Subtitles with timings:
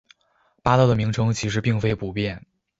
[0.63, 2.47] 八道的名称其实并非不变。